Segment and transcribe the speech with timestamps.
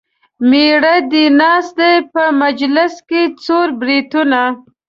[0.49, 4.41] مېړه دې ناست دی په مجلس کې څور بریتونه.